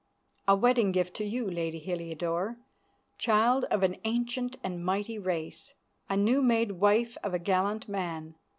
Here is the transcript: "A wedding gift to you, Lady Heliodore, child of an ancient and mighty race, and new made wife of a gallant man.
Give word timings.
"A 0.47 0.55
wedding 0.55 0.91
gift 0.91 1.15
to 1.17 1.23
you, 1.23 1.47
Lady 1.47 1.77
Heliodore, 1.77 2.57
child 3.19 3.65
of 3.65 3.83
an 3.83 3.97
ancient 4.03 4.55
and 4.63 4.83
mighty 4.83 5.19
race, 5.19 5.75
and 6.09 6.25
new 6.25 6.41
made 6.41 6.71
wife 6.71 7.17
of 7.21 7.35
a 7.35 7.37
gallant 7.39 7.87
man. 7.87 8.33